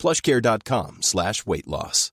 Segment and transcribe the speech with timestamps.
[0.00, 2.10] plushcare.com slash weight loss.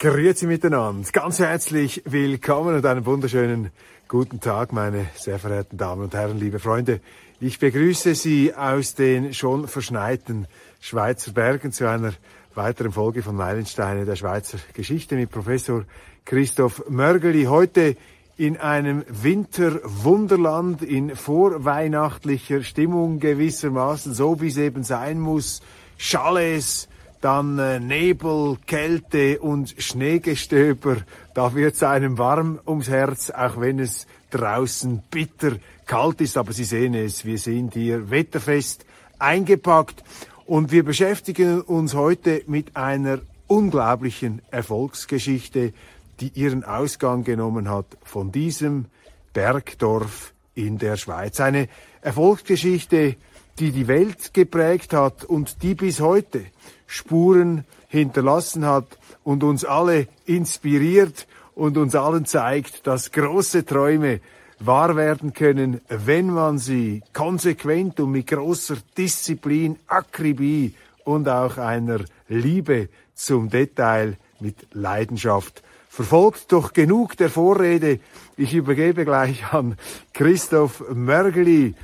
[0.00, 1.10] Grüezi miteinander.
[1.12, 3.70] Ganz herzlich willkommen und einen wunderschönen
[4.08, 7.00] guten Tag, meine sehr verehrten Damen und Herren, liebe Freunde.
[7.38, 10.46] Ich begrüße Sie aus den schon verschneiten
[10.80, 12.14] Schweizer Bergen zu einer
[12.54, 15.84] weiteren Folge von Meilensteine der Schweizer Geschichte mit Professor
[16.24, 17.44] Christoph Mörgeli.
[17.44, 17.96] Heute
[18.36, 25.60] in einem Winterwunderland in vorweihnachtlicher Stimmung gewissermaßen, so wie es eben sein muss.
[25.96, 26.88] Chalets,
[27.20, 30.96] dann äh, Nebel, Kälte und Schneegestöber.
[31.34, 35.56] Da wird's einem warm ums Herz, auch wenn es draußen bitter
[35.86, 36.36] kalt ist.
[36.36, 38.86] Aber Sie sehen es, wir sind hier wetterfest
[39.20, 40.02] eingepackt.
[40.50, 45.72] Und wir beschäftigen uns heute mit einer unglaublichen Erfolgsgeschichte,
[46.18, 48.86] die ihren Ausgang genommen hat von diesem
[49.32, 51.38] Bergdorf in der Schweiz.
[51.38, 51.68] Eine
[52.02, 53.14] Erfolgsgeschichte,
[53.60, 56.46] die die Welt geprägt hat und die bis heute
[56.88, 64.18] Spuren hinterlassen hat und uns alle inspiriert und uns allen zeigt, dass große Träume
[64.60, 72.00] wahr werden können, wenn man sie konsequent und mit großer Disziplin, Akribie und auch einer
[72.28, 76.52] Liebe zum Detail mit Leidenschaft verfolgt.
[76.52, 78.00] Doch genug der Vorrede.
[78.36, 79.76] Ich übergebe gleich an
[80.12, 81.74] Christoph Mörgeli,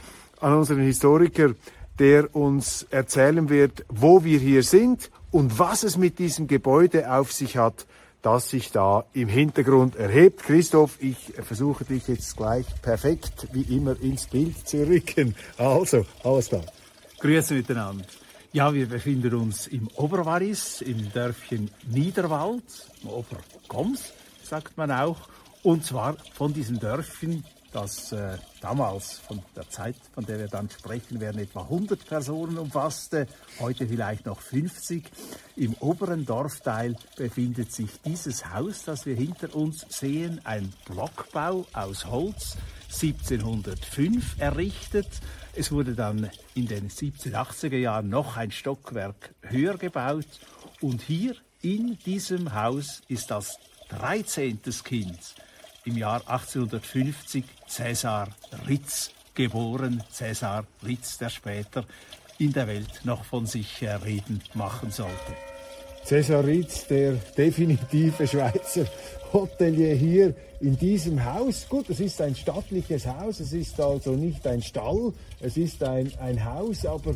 [0.40, 1.54] an unseren Historiker,
[1.98, 7.32] der uns erzählen wird, wo wir hier sind und was es mit diesem Gebäude auf
[7.32, 7.86] sich hat,
[8.26, 10.42] das sich da im Hintergrund erhebt.
[10.42, 15.36] Christoph, ich versuche dich jetzt gleich perfekt wie immer ins Bild zu rücken.
[15.58, 16.64] Also, alles klar.
[17.20, 18.04] Grüße miteinander.
[18.52, 22.64] Ja, wir befinden uns im Oberwaris, im Dörfchen Niederwald,
[23.04, 25.28] Obergoms, sagt man auch.
[25.62, 27.44] Und zwar von diesen Dörfchen
[27.76, 32.56] das äh, damals von der Zeit, von der wir dann sprechen werden, etwa 100 Personen
[32.56, 33.26] umfasste,
[33.60, 35.04] heute vielleicht noch 50.
[35.56, 42.06] Im oberen Dorfteil befindet sich dieses Haus, das wir hinter uns sehen, ein Blockbau aus
[42.06, 42.56] Holz,
[42.94, 45.08] 1705 errichtet.
[45.52, 50.26] Es wurde dann in den 1780er Jahren noch ein Stockwerk höher gebaut
[50.80, 53.58] und hier in diesem Haus ist das
[53.90, 54.60] 13.
[54.82, 55.34] Kind
[55.86, 58.28] im Jahr 1850 Cäsar
[58.68, 60.02] Ritz geboren.
[60.10, 61.84] Cäsar Ritz, der später
[62.38, 65.32] in der Welt noch von sich reden machen sollte.
[66.04, 68.86] Cäsar Ritz, der definitive Schweizer
[69.32, 71.66] Hotelier hier in diesem Haus.
[71.68, 76.12] Gut, es ist ein stattliches Haus, es ist also nicht ein Stall, es ist ein,
[76.20, 77.14] ein Haus, aber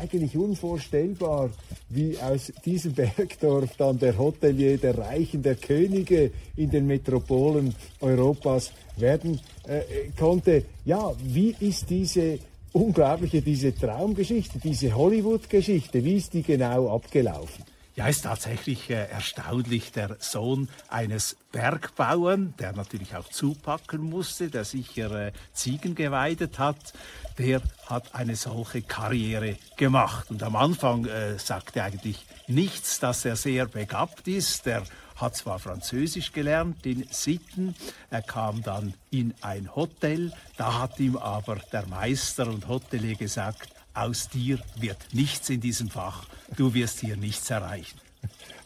[0.00, 1.50] eigentlich unvorstellbar,
[1.88, 8.72] wie aus diesem Bergdorf dann der Hotelier der Reichen, der Könige in den Metropolen Europas
[8.96, 9.80] werden äh,
[10.18, 10.64] konnte.
[10.84, 12.38] Ja, wie ist diese
[12.72, 17.64] unglaubliche, diese Traumgeschichte, diese Hollywood-Geschichte, wie ist die genau abgelaufen?
[18.00, 19.92] Ja, ist tatsächlich äh, erstaunlich.
[19.92, 26.94] Der Sohn eines Bergbauern, der natürlich auch zupacken musste, der sicher äh, Ziegen geweidet hat,
[27.36, 30.30] der hat eine solche Karriere gemacht.
[30.30, 34.66] Und am Anfang äh, sagte eigentlich nichts, dass er sehr begabt ist.
[34.66, 34.82] Er
[35.16, 37.74] hat zwar Französisch gelernt in Sitten,
[38.08, 43.68] er kam dann in ein Hotel, da hat ihm aber der Meister und Hotelier gesagt,
[43.94, 47.98] aus dir wird nichts in diesem Fach, du wirst hier nichts erreichen.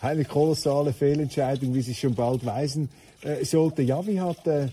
[0.01, 2.91] Eine kolossale Fehlentscheidung, wie sich schon bald weisen
[3.23, 3.83] äh, sollte.
[3.83, 4.69] Ja, wie hat äh,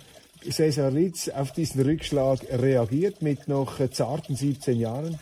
[0.49, 5.19] Cesar Ritz auf diesen Rückschlag reagiert mit noch äh, zarten 17 Jahren?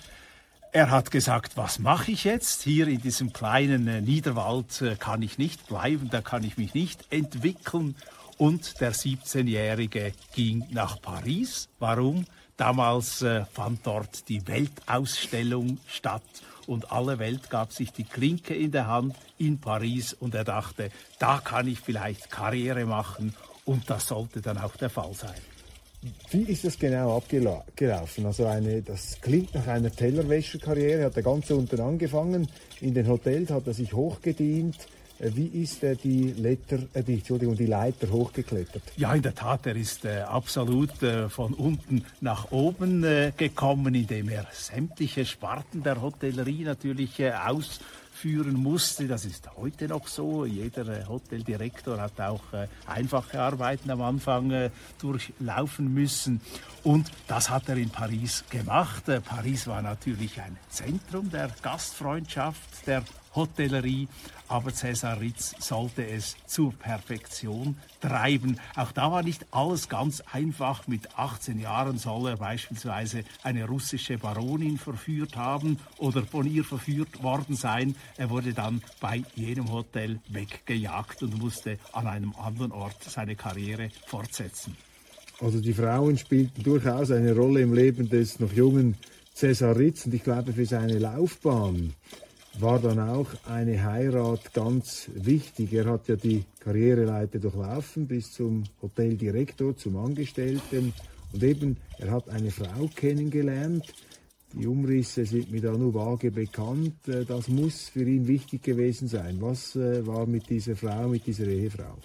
[0.71, 2.61] Er hat gesagt, was mache ich jetzt?
[2.61, 6.73] Hier in diesem kleinen äh, Niederwald äh, kann ich nicht bleiben, da kann ich mich
[6.73, 7.95] nicht entwickeln.
[8.37, 11.69] Und der 17-Jährige ging nach Paris.
[11.79, 12.25] Warum?
[12.59, 16.21] Damals äh, fand dort die Weltausstellung statt
[16.67, 20.91] und alle Welt gab sich die Klinke in der Hand in Paris und er dachte,
[21.19, 23.33] da kann ich vielleicht Karriere machen
[23.63, 25.39] und das sollte dann auch der Fall sein.
[26.31, 28.25] Wie ist das genau abgelaufen?
[28.25, 31.05] Also eine, das klingt nach einer Tellerwäscherkarriere.
[31.05, 32.49] Hat er ganz unten angefangen.
[32.81, 34.75] In den Hotels hat er sich hochgedient.
[35.19, 38.83] Äh, wie ist er die, Letter, äh, die, Entschuldigung, die Leiter hochgeklettert?
[38.97, 43.93] Ja, in der Tat, er ist äh, absolut äh, von unten nach oben äh, gekommen,
[43.93, 47.79] indem er sämtliche Sparten der Hotellerie natürlich äh, aus
[48.19, 49.07] führen musste.
[49.07, 50.45] Das ist heute noch so.
[50.45, 56.41] Jeder äh, Hoteldirektor hat auch äh, einfache Arbeiten am Anfang äh, durchlaufen müssen.
[56.83, 59.03] Und das hat er in Paris gemacht.
[59.25, 63.03] Paris war natürlich ein Zentrum der Gastfreundschaft, der
[63.39, 64.09] Hotellerie,
[64.49, 68.59] aber Cäsar Ritz sollte es zur Perfektion treiben.
[68.75, 70.87] Auch da war nicht alles ganz einfach.
[70.87, 77.23] Mit 18 Jahren soll er beispielsweise eine russische Baronin verführt haben oder von ihr verführt
[77.23, 77.95] worden sein.
[78.17, 83.89] Er wurde dann bei jedem Hotel weggejagt und musste an einem anderen Ort seine Karriere
[84.05, 84.75] fortsetzen.
[85.39, 88.97] Also die Frauen spielten durchaus eine Rolle im Leben des noch jungen
[89.33, 91.93] Cäsar Ritz und ich glaube für seine Laufbahn
[92.57, 95.73] war dann auch eine Heirat ganz wichtig.
[95.73, 100.93] Er hat ja die Karriereleiter durchlaufen bis zum Hoteldirektor, zum Angestellten.
[101.31, 103.93] Und eben, er hat eine Frau kennengelernt.
[104.53, 107.07] Die Umrisse sind mir da nur vage bekannt.
[107.07, 109.37] Äh, das muss für ihn wichtig gewesen sein.
[109.39, 111.97] Was äh, war mit dieser Frau, mit dieser Ehefrau?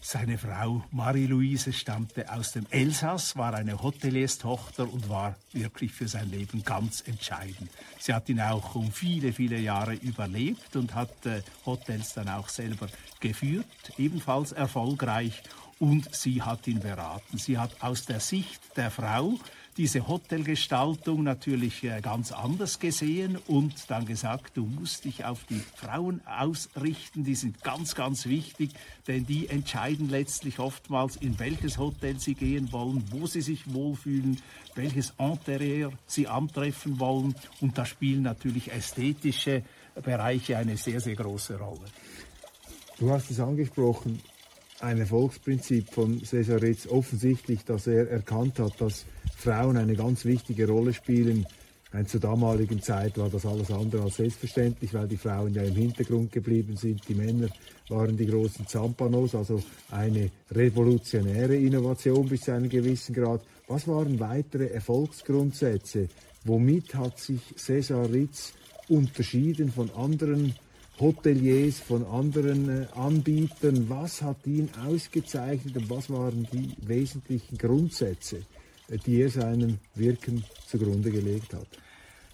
[0.00, 6.30] Seine Frau Marie-Louise stammte aus dem Elsass, war eine Hotelierstochter und war wirklich für sein
[6.30, 7.70] Leben ganz entscheidend.
[7.98, 12.48] Sie hat ihn auch um viele, viele Jahre überlebt und hat äh, Hotels dann auch
[12.48, 12.88] selber
[13.20, 13.66] geführt,
[13.98, 15.42] ebenfalls erfolgreich.
[15.80, 17.38] Und sie hat ihn beraten.
[17.38, 19.38] Sie hat aus der Sicht der Frau
[19.78, 25.62] diese Hotelgestaltung natürlich äh, ganz anders gesehen und dann gesagt, du musst dich auf die
[25.76, 28.72] Frauen ausrichten, die sind ganz, ganz wichtig,
[29.06, 34.42] denn die entscheiden letztlich oftmals, in welches Hotel sie gehen wollen, wo sie sich wohlfühlen,
[34.74, 39.62] welches Interieur sie antreffen wollen und da spielen natürlich ästhetische
[39.94, 41.86] Bereiche eine sehr, sehr große Rolle.
[42.98, 44.20] Du hast es angesprochen,
[44.80, 50.68] ein Erfolgsprinzip von Cesar Ritz offensichtlich, dass er erkannt hat, dass Frauen eine ganz wichtige
[50.68, 51.46] Rolle spielen.
[51.92, 55.74] Meine, zur damaligen Zeit war das alles andere als selbstverständlich, weil die Frauen ja im
[55.74, 57.08] Hintergrund geblieben sind.
[57.08, 57.48] Die Männer
[57.88, 63.40] waren die großen Zampanos, also eine revolutionäre Innovation bis zu einem gewissen Grad.
[63.66, 66.08] Was waren weitere Erfolgsgrundsätze?
[66.44, 68.52] Womit hat sich Cesar Ritz
[68.88, 70.54] unterschieden von anderen
[71.00, 73.88] Hoteliers, von anderen äh, Anbietern?
[73.88, 78.42] Was hat ihn ausgezeichnet und was waren die wesentlichen Grundsätze?
[79.06, 81.68] die er seinem Wirken zugrunde gelegt hat.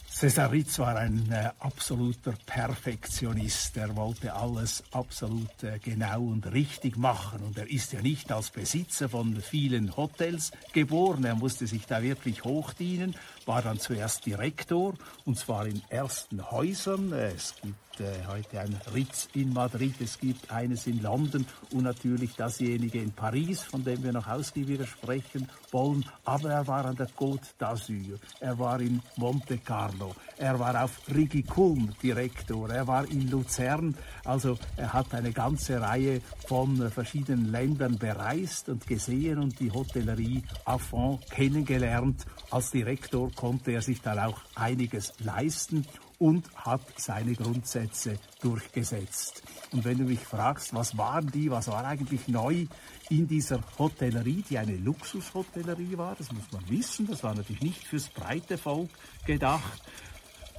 [0.09, 3.77] Cesar Ritz war ein äh, absoluter Perfektionist.
[3.77, 7.43] Er wollte alles absolut äh, genau und richtig machen.
[7.43, 11.25] Und er ist ja nicht als Besitzer von vielen Hotels geboren.
[11.25, 14.95] Er musste sich da wirklich hochdienen, war dann zuerst Direktor
[15.25, 17.13] und zwar in ersten Häusern.
[17.13, 22.35] Es gibt äh, heute ein Ritz in Madrid, es gibt eines in London und natürlich
[22.35, 26.05] dasjenige in Paris, von dem wir noch ausgiebiger sprechen wollen.
[26.25, 31.01] Aber er war an der Côte d'Azur, er war in Monte Carlo, er war auf
[31.15, 33.97] Rigiculm Direktor, er war in Luzern.
[34.25, 39.73] Also er hat eine ganze Reihe von äh, verschiedenen Ländern bereist und gesehen und die
[39.73, 42.25] Hotellerie à fond kennengelernt.
[42.51, 45.87] Als Direktor konnte er sich dann auch einiges leisten
[46.19, 49.43] und hat seine Grundsätze durchgesetzt.
[49.73, 52.67] Und wenn du mich fragst, was waren die, was war eigentlich neu
[53.11, 57.87] in dieser Hotellerie, die eine Luxushotellerie war, das muss man wissen, das war natürlich nicht
[57.87, 58.91] fürs breite Volk
[59.27, 59.83] gedacht.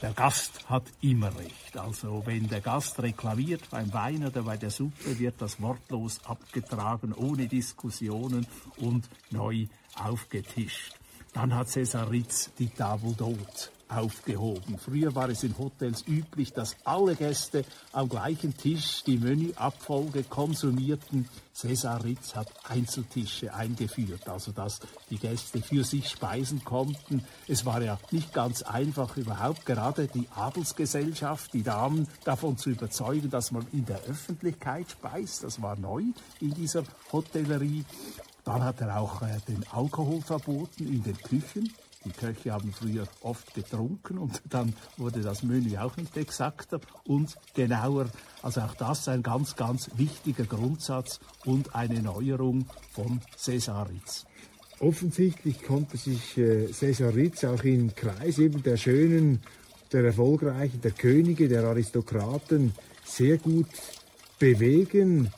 [0.02, 1.78] Der Gast hat immer recht.
[1.78, 7.14] Also wenn der Gast reklamiert beim Wein oder bei der Suppe, wird das wortlos abgetragen,
[7.14, 8.46] ohne Diskussionen
[8.78, 10.94] und neu aufgetischt.
[11.34, 14.78] Dann hat Cesar Ritz die Table d'Hôte aufgehoben.
[14.78, 21.28] Früher war es in Hotels üblich, dass alle Gäste am gleichen Tisch die Menüabfolge konsumierten.
[21.54, 27.24] Cesar Ritz hat Einzeltische eingeführt, also dass die Gäste für sich speisen konnten.
[27.48, 33.30] Es war ja nicht ganz einfach überhaupt gerade die Adelsgesellschaft, die Damen davon zu überzeugen,
[33.30, 35.44] dass man in der Öffentlichkeit speist.
[35.44, 36.04] Das war neu
[36.42, 37.86] in dieser Hotellerie.
[38.44, 41.74] Dann hat er auch äh, den Alkohol verboten in den Küchen.
[42.06, 47.36] Die Köche haben früher oft getrunken und dann wurde das Menü auch nicht exakter und
[47.56, 48.08] genauer.
[48.44, 54.26] Also auch das ein ganz, ganz wichtiger Grundsatz und eine Neuerung von Cesaritz.
[54.80, 59.42] Offensichtlich konnte sich äh, Cesaritz auch im Kreis eben der Schönen,
[59.92, 63.70] der Erfolgreichen, der Könige, der Aristokraten sehr gut
[64.38, 65.32] bewegen.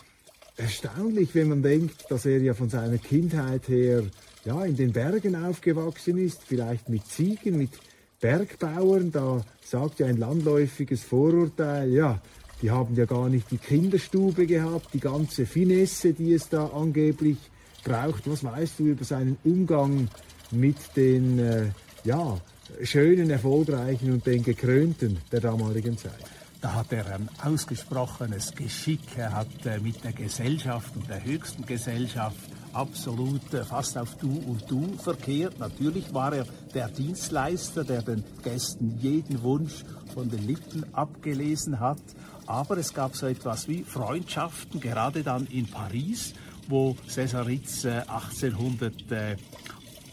[0.58, 4.04] Erstaunlich, wenn man denkt, dass er ja von seiner Kindheit her
[4.48, 7.72] ja, in den Bergen aufgewachsen ist, vielleicht mit Ziegen, mit
[8.20, 12.20] Bergbauern, da sagt ja ein landläufiges Vorurteil, ja,
[12.62, 17.38] Die haben ja gar nicht die Kinderstube gehabt, die ganze Finesse, die es da angeblich
[17.84, 18.30] braucht.
[18.30, 20.08] Was weißt du über seinen Umgang
[20.50, 21.66] mit den äh,
[22.04, 22.39] ja,
[22.82, 26.13] schönen, erfolgreichen und den gekrönten der damaligen Zeit?
[26.60, 29.01] Da hat er ein ausgesprochenes Geschick.
[29.18, 32.38] Er hat äh, mit der Gesellschaft und der höchsten Gesellschaft
[32.77, 35.57] absolut äh, fast auf Du und Du verkehrt.
[35.60, 42.01] Natürlich war er der Dienstleister, der den Gästen jeden Wunsch von den Lippen abgelesen hat.
[42.46, 46.34] Aber es gab so etwas wie Freundschaften, gerade dann in Paris,
[46.67, 49.36] wo César Ritz 1800 äh,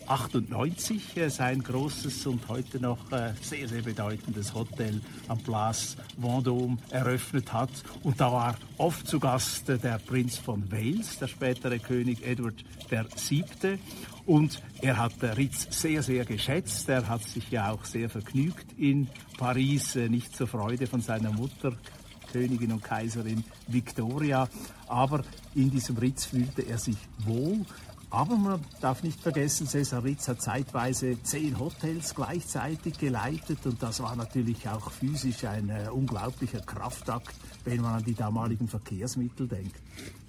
[0.07, 6.79] 98 äh, sein großes und heute noch äh, sehr, sehr bedeutendes Hotel am Place Vendôme
[6.91, 7.71] eröffnet hat.
[8.03, 12.65] Und da war oft zu Gast äh, der Prinz von Wales, der spätere König Edward
[12.91, 13.79] VII.
[14.27, 16.89] Und er hat Ritz sehr, sehr geschätzt.
[16.89, 19.09] Er hat sich ja auch sehr vergnügt in
[19.39, 21.73] Paris, nicht zur Freude von seiner Mutter,
[22.33, 24.49] Königin und Kaiserin Victoria.
[24.89, 25.23] Aber
[25.55, 27.65] in diesem Ritz fühlte er sich wohl.
[28.15, 34.01] Aber man darf nicht vergessen, Cesar Ritz hat zeitweise zehn Hotels gleichzeitig geleitet und das
[34.01, 39.75] war natürlich auch physisch ein äh, unglaublicher Kraftakt, wenn man an die damaligen Verkehrsmittel denkt.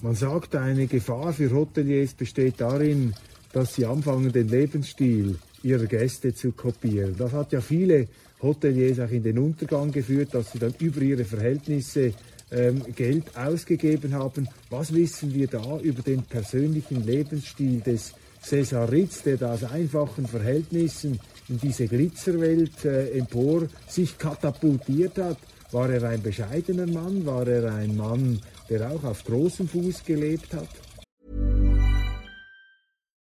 [0.01, 3.13] Man sagt, eine Gefahr für Hoteliers besteht darin,
[3.53, 7.15] dass sie anfangen, den Lebensstil ihrer Gäste zu kopieren.
[7.15, 8.07] Das hat ja viele
[8.41, 12.15] Hoteliers auch in den Untergang geführt, dass sie dann über ihre Verhältnisse
[12.49, 14.47] Geld ausgegeben haben.
[14.69, 20.27] Was wissen wir da über den persönlichen Lebensstil des Cesar Ritz, der da aus einfachen
[20.27, 25.37] Verhältnissen in diese Glitzerwelt äh, empor sich katapultiert hat?
[25.71, 27.25] War er ein bescheidener Mann?
[27.25, 30.69] War er ein Mann, der auch auf großem Fuß gelebt hat?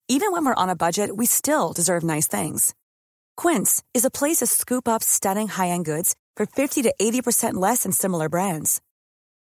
[0.08, 2.74] Even when we're on a budget, we still deserve nice things.
[3.36, 7.84] Quince is a place to scoop up stunning high-end goods for 50 to 80% less
[7.84, 8.80] than similar brands.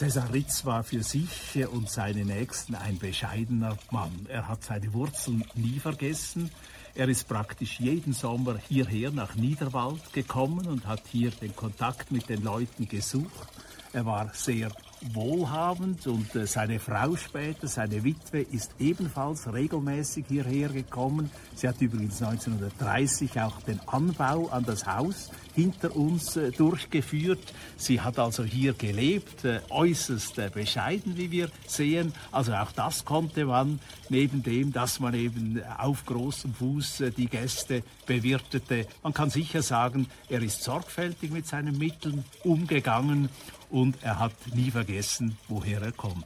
[0.00, 4.24] Cäsar Ritz war für sich und seine Nächsten ein bescheidener Mann.
[4.30, 6.50] Er hat seine Wurzeln nie vergessen.
[6.94, 12.30] Er ist praktisch jeden Sommer hierher nach Niederwald gekommen und hat hier den Kontakt mit
[12.30, 13.46] den Leuten gesucht.
[13.92, 14.70] Er war sehr
[15.12, 21.30] wohlhabend und äh, seine Frau später, seine Witwe, ist ebenfalls regelmäßig hierher gekommen.
[21.54, 27.52] Sie hat übrigens 1930 auch den Anbau an das Haus hinter uns äh, durchgeführt.
[27.76, 32.12] Sie hat also hier gelebt, äh, äußerst bescheiden, wie wir sehen.
[32.32, 37.82] Also auch das konnte man, neben dem, dass man eben auf großem Fuß die Gäste
[38.06, 38.86] bewirtete.
[39.02, 43.28] Man kann sicher sagen, er ist sorgfältig mit seinen Mitteln umgegangen
[43.70, 46.24] und er hat nie vergessen, woher er kommt.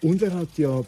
[0.00, 0.82] Und er hat ja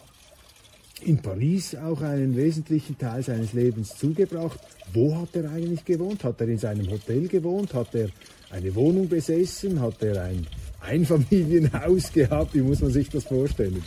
[1.02, 4.58] in Paris auch einen wesentlichen Teil seines Lebens zugebracht.
[4.92, 6.24] Wo hat er eigentlich gewohnt?
[6.24, 7.74] Hat er in seinem Hotel gewohnt?
[7.74, 8.08] Hat er
[8.50, 9.80] eine Wohnung besessen?
[9.80, 10.46] Hat er ein
[10.80, 12.54] Einfamilienhaus gehabt?
[12.54, 13.82] Wie muss man sich das vorstellen?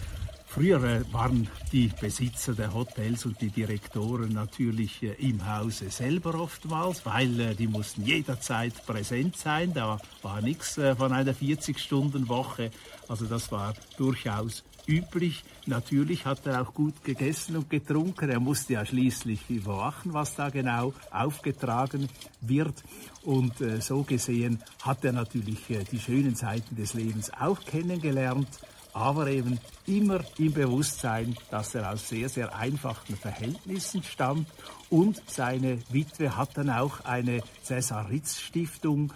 [0.51, 6.33] Früher äh, waren die Besitzer der Hotels und die Direktoren natürlich äh, im Hause selber
[6.33, 9.73] oftmals, weil äh, die mussten jederzeit präsent sein.
[9.75, 12.71] Da war nichts von einer 40-Stunden-Woche.
[13.07, 15.43] Also das war durchaus üblich.
[15.65, 18.29] Natürlich hat er auch gut gegessen und getrunken.
[18.29, 22.10] Er musste ja schließlich überwachen, was da genau aufgetragen
[22.41, 22.84] wird.
[23.24, 25.60] Und so gesehen hat er natürlich
[25.91, 28.48] die schönen Seiten des Lebens auch kennengelernt
[28.93, 34.48] aber eben immer im Bewusstsein, dass er aus sehr, sehr einfachen Verhältnissen stammt
[34.89, 39.13] und seine Witwe hat dann auch eine Cäsar Ritz Stiftung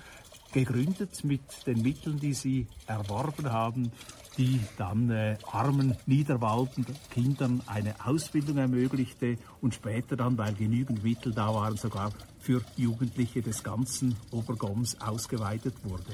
[0.53, 3.91] gegründet mit den Mitteln, die sie erworben haben,
[4.37, 11.33] die dann äh, armen Niederwalden Kindern eine Ausbildung ermöglichte und später dann, weil genügend Mittel
[11.33, 16.13] da waren, sogar für Jugendliche des ganzen Obergoms ausgeweitet wurde.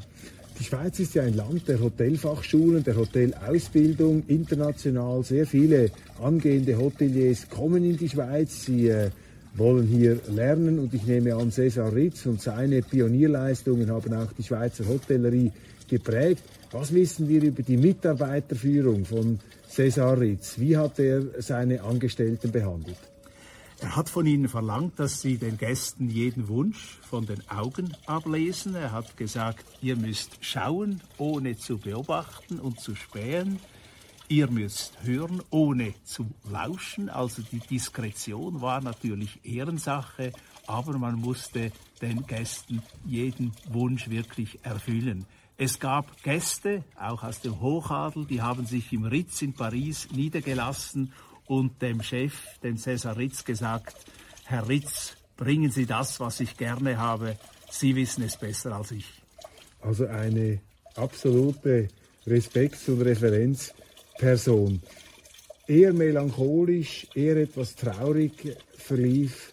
[0.59, 5.23] Die Schweiz ist ja ein Land der Hotelfachschulen, der Hotelausbildung, international.
[5.23, 5.89] Sehr viele
[6.21, 8.65] angehende Hoteliers kommen in die Schweiz.
[8.65, 9.09] Sie äh,
[9.55, 14.43] wollen hier lernen und ich nehme an, Cesar Ritz und seine Pionierleistungen haben auch die
[14.43, 15.51] Schweizer Hotellerie
[15.87, 16.43] geprägt.
[16.71, 20.59] Was wissen wir über die Mitarbeiterführung von Cesar Ritz?
[20.59, 22.99] Wie hat er seine Angestellten behandelt?
[23.79, 28.75] Er hat von ihnen verlangt, dass sie den Gästen jeden Wunsch von den Augen ablesen.
[28.75, 33.59] Er hat gesagt, ihr müsst schauen, ohne zu beobachten und zu spähen.
[34.27, 37.09] Ihr müsst hören, ohne zu lauschen.
[37.09, 40.33] Also die Diskretion war natürlich Ehrensache,
[40.69, 41.71] aber man musste
[42.01, 45.25] den Gästen jeden Wunsch wirklich erfüllen.
[45.57, 51.11] Es gab Gäste, auch aus dem Hochadel, die haben sich im Ritz in Paris niedergelassen
[51.47, 52.33] und dem Chef,
[52.63, 54.05] dem Cäsar Ritz, gesagt,
[54.45, 57.35] Herr Ritz, bringen Sie das, was ich gerne habe.
[57.71, 59.05] Sie wissen es besser als ich.
[59.81, 60.59] Also eine
[60.95, 61.87] absolute
[62.27, 63.73] Respekts- und Referenz
[64.19, 64.81] Person.
[65.67, 69.51] Eher melancholisch, eher etwas traurig verlief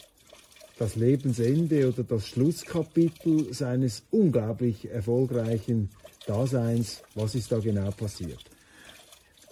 [0.79, 5.89] das Lebensende oder das Schlusskapitel seines unglaublich erfolgreichen
[6.27, 7.03] Daseins.
[7.15, 8.45] Was ist da genau passiert?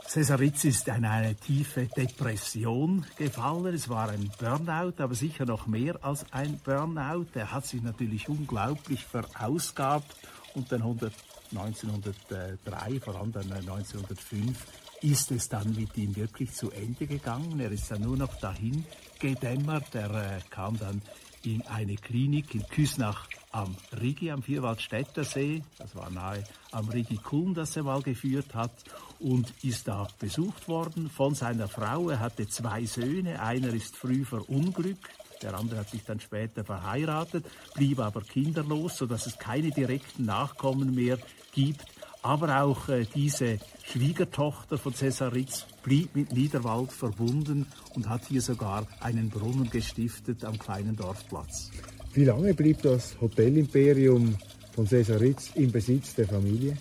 [0.06, 3.74] Cesaritz ist in eine tiefe Depression gefallen.
[3.74, 7.28] Es war ein Burnout, aber sicher noch mehr als ein Burnout.
[7.34, 10.14] Er hat sich natürlich unglaublich verausgabt
[10.54, 14.66] und dann 1903, vor allem dann 1905,
[15.04, 17.60] ist es dann mit ihm wirklich zu Ende gegangen.
[17.60, 18.84] Er ist dann nur noch dahin
[19.20, 19.94] gedämmert.
[19.94, 21.02] Er äh, kam dann
[21.42, 25.62] in eine Klinik in Küsnach am Rigi, am Vierwaldstätter See.
[25.76, 26.42] Das war nahe
[26.72, 28.72] am Rigi Kulm, das er mal geführt hat
[29.18, 32.08] und ist da besucht worden von seiner Frau.
[32.08, 33.42] Er hatte zwei Söhne.
[33.42, 35.10] Einer ist früh verunglückt.
[35.42, 37.44] Der andere hat sich dann später verheiratet,
[37.74, 41.18] blieb aber kinderlos, sodass es keine direkten Nachkommen mehr
[41.52, 41.84] gibt.
[42.24, 48.40] Aber auch äh, diese Schwiegertochter von Cäsar Ritz blieb mit Niederwald verbunden und hat hier
[48.40, 51.70] sogar einen Brunnen gestiftet am kleinen Dorfplatz.
[52.14, 54.36] Wie lange blieb das Hotelimperium
[54.74, 56.78] von Cäsar Ritz im Besitz der Familie?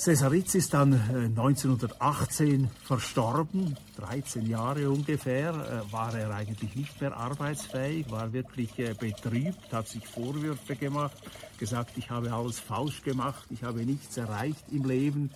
[0.00, 7.14] Cesaritz ist dann 1918 äh, verstorben, 13 Jahre ungefähr, äh, war er eigentlich nicht mehr
[7.14, 11.18] arbeitsfähig, war wirklich äh, betrübt, hat sich Vorwürfe gemacht,
[11.58, 15.32] gesagt, ich habe alles falsch gemacht, ich habe nichts erreicht im Leben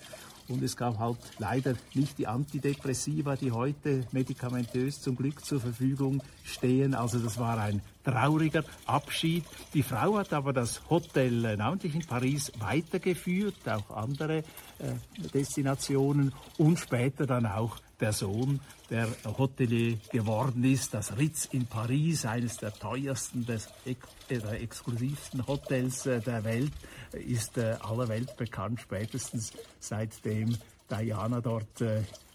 [0.47, 6.23] und es gab halt leider nicht die Antidepressiva, die heute medikamentös zum Glück zur Verfügung
[6.43, 6.95] stehen.
[6.95, 9.43] Also das war ein trauriger Abschied.
[9.73, 14.93] Die Frau hat aber das Hotel äh, namentlich in Paris weitergeführt, auch andere äh,
[15.33, 22.25] Destinationen und später dann auch der Sohn, der Hotelier geworden ist, das Ritz in Paris,
[22.25, 23.95] eines der teuersten, des, äh,
[24.29, 26.73] der exklusivsten Hotels äh, der Welt,
[27.13, 30.57] ist aller Welt bekannt, spätestens seitdem
[30.89, 31.81] Diana dort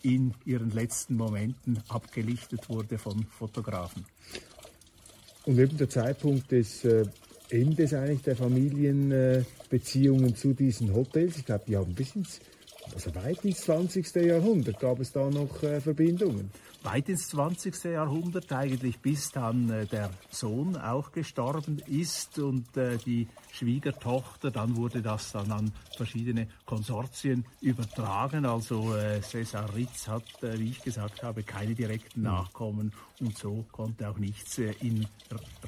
[0.03, 4.07] in ihren letzten Momenten abgelichtet wurde von Fotografen.
[5.47, 6.87] Und eben der Zeitpunkt des
[7.51, 12.39] Endes eigentlich der Familienbeziehungen zu diesen Hotels, ich glaube, die haben bis ins
[12.95, 14.15] also weit ins 20.
[14.17, 16.51] Jahrhundert gab es da noch äh, Verbindungen.
[16.83, 17.85] Weit ins 20.
[17.85, 24.51] Jahrhundert, eigentlich bis dann äh, der Sohn auch gestorben ist und äh, die Schwiegertochter.
[24.51, 28.47] Dann wurde das dann an verschiedene Konsortien übertragen.
[28.47, 33.67] Also äh, Cesar Ritz hat, äh, wie ich gesagt habe, keine direkten Nachkommen und so
[33.73, 35.07] konnte auch nichts in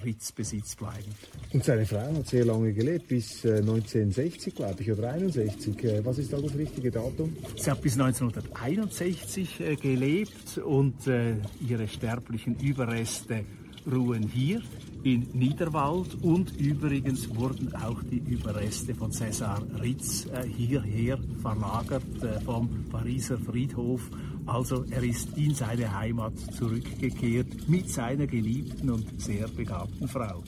[0.03, 1.14] Ritz Besitz bleiben.
[1.53, 5.77] Und seine Frau hat sehr lange gelebt, bis 1960, glaube ich, oder 61.
[6.03, 7.37] was ist da das richtige Datum?
[7.57, 13.44] Sie hat bis 1961 gelebt und ihre sterblichen Überreste
[13.90, 14.62] ruhen hier
[15.02, 22.40] in Niederwald und übrigens wurden auch die Überreste von Cäsar Ritz äh, hierher verlagert äh,
[22.40, 24.08] vom Pariser Friedhof.
[24.46, 30.42] Also er ist in seine Heimat zurückgekehrt mit seiner geliebten und sehr begabten Frau.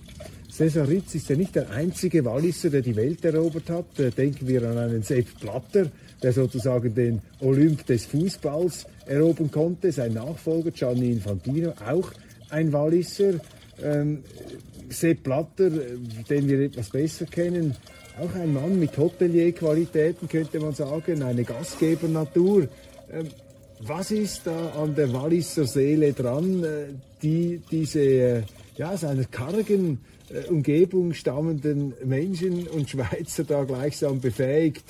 [0.50, 3.98] Cäsar Ritz ist ja nicht der einzige Walliser, der die Welt erobert hat.
[3.98, 5.90] Äh, denken wir an einen Sepp Blatter,
[6.22, 9.90] der sozusagen den Olymp des Fußballs erobern konnte.
[9.90, 12.12] Sein Nachfolger Gianni Infantino, auch
[12.50, 13.40] ein Walliser.
[13.82, 14.22] Ähm,
[14.90, 17.74] Sepp Blatter, den wir etwas besser kennen,
[18.20, 22.68] auch ein Mann mit Hotelierqualitäten, könnte man sagen, eine Gastgebernatur.
[23.10, 23.26] Ähm,
[23.80, 26.86] was ist da an der Walliser Seele dran, äh,
[27.22, 28.42] die diese äh,
[28.76, 34.84] ja, aus einer kargen äh, Umgebung stammenden Menschen und Schweizer da gleichsam befähigt,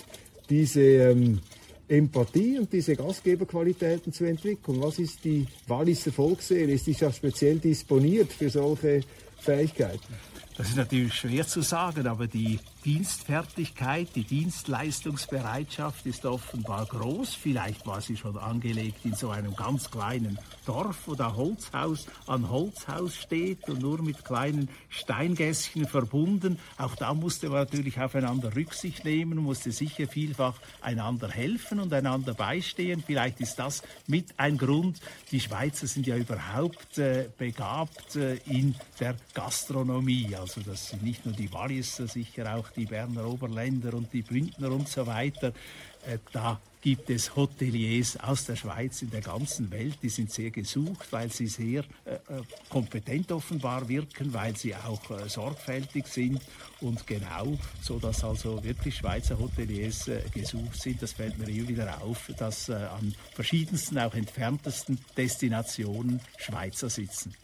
[0.48, 1.40] diese ähm,
[1.88, 4.82] Empathie und diese Gastgeberqualitäten zu entwickeln?
[4.82, 6.72] Was ist die Walliser Volksseele?
[6.72, 9.00] Ist die ja speziell disponiert für solche
[9.38, 10.14] Fähigkeiten?
[10.56, 17.34] Das ist natürlich schwer zu sagen, aber die Dienstfertigkeit, die Dienstleistungsbereitschaft ist offenbar groß.
[17.34, 22.50] Vielleicht war sie schon angelegt in so einem ganz kleinen Dorf, wo da Holzhaus an
[22.50, 26.58] Holzhaus steht und nur mit kleinen Steingässchen verbunden.
[26.78, 32.34] Auch da musste man natürlich aufeinander Rücksicht nehmen, musste sicher vielfach einander helfen und einander
[32.34, 33.02] beistehen.
[33.04, 35.00] Vielleicht ist das mit ein Grund.
[35.32, 40.36] Die Schweizer sind ja überhaupt äh, begabt äh, in der Gastronomie.
[40.44, 44.72] Also das sind nicht nur die Walliser, sicher auch die Berner Oberländer und die Bündner
[44.72, 45.54] und so weiter.
[46.06, 50.50] Äh, da gibt es Hoteliers aus der Schweiz in der ganzen Welt, die sind sehr
[50.50, 56.42] gesucht, weil sie sehr äh, äh kompetent offenbar wirken, weil sie auch äh, sorgfältig sind
[56.82, 61.00] und genau, so dass also wirklich Schweizer Hoteliers äh, gesucht sind.
[61.00, 67.34] Das fällt mir hier wieder auf, dass äh, an verschiedensten, auch entferntesten Destinationen Schweizer sitzen.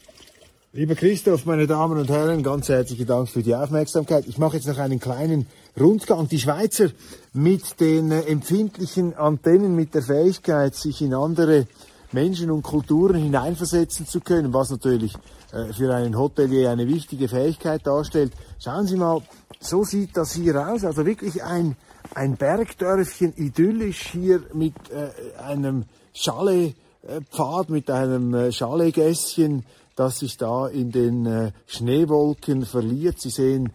[0.73, 4.29] Lieber Christoph, meine Damen und Herren, ganz herzlichen Dank für die Aufmerksamkeit.
[4.29, 6.29] Ich mache jetzt noch einen kleinen Rundgang.
[6.29, 6.91] Die Schweizer
[7.33, 11.67] mit den äh, empfindlichen Antennen, mit der Fähigkeit, sich in andere
[12.13, 15.13] Menschen und Kulturen hineinversetzen zu können, was natürlich
[15.51, 18.33] äh, für einen Hotelier eine wichtige Fähigkeit darstellt.
[18.61, 19.23] Schauen Sie mal,
[19.59, 20.85] so sieht das hier aus.
[20.85, 21.75] Also wirklich ein,
[22.15, 29.65] ein Bergdörfchen, idyllisch hier mit äh, einem Chaletpfad, mit einem Chaletgässchen,
[30.01, 33.21] das sich da in den äh, Schneewolken verliert.
[33.21, 33.71] Sie sehen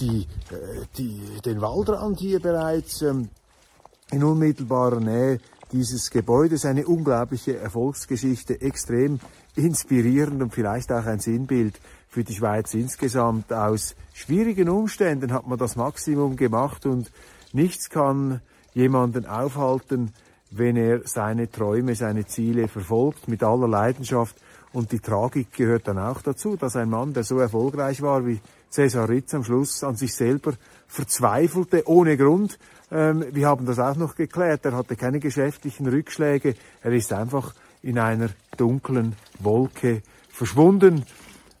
[0.00, 3.28] die, äh, die, den Waldrand hier bereits ähm,
[4.10, 5.38] in unmittelbarer Nähe
[5.70, 6.64] dieses Gebäudes.
[6.64, 9.20] Eine unglaubliche Erfolgsgeschichte, extrem
[9.54, 13.52] inspirierend und vielleicht auch ein Sinnbild für die Schweiz insgesamt.
[13.52, 17.12] Aus schwierigen Umständen hat man das Maximum gemacht und
[17.52, 18.40] nichts kann
[18.74, 20.12] jemanden aufhalten,
[20.50, 24.34] wenn er seine Träume, seine Ziele verfolgt mit aller Leidenschaft
[24.72, 28.40] und die Tragik gehört dann auch dazu, dass ein Mann, der so erfolgreich war wie
[28.70, 30.52] Cäsar Ritz am Schluss an sich selber
[30.86, 32.58] verzweifelte, ohne Grund.
[32.90, 34.64] Ähm, wir haben das auch noch geklärt.
[34.64, 36.54] Er hatte keine geschäftlichen Rückschläge.
[36.82, 41.04] Er ist einfach in einer dunklen Wolke verschwunden.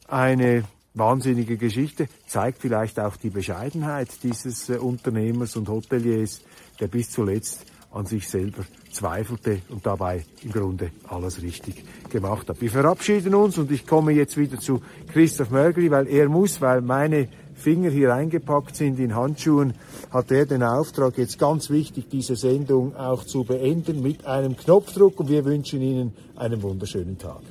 [0.06, 6.42] Eine wahnsinnige Geschichte, zeigt vielleicht auch die Bescheidenheit dieses äh, Unternehmers und Hoteliers,
[6.80, 12.60] der bis zuletzt an sich selber zweifelte und dabei im Grunde alles richtig gemacht hat.
[12.60, 14.80] Wir verabschieden uns und ich komme jetzt wieder zu
[15.12, 19.74] Christoph Mörgli, weil er muss, weil meine Finger hier eingepackt sind in Handschuhen,
[20.10, 25.20] hat er den Auftrag, jetzt ganz wichtig, diese Sendung auch zu beenden mit einem Knopfdruck
[25.20, 27.42] und wir wünschen Ihnen einen wunderschönen Tag.